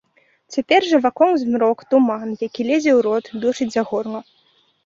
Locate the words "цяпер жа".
0.53-0.97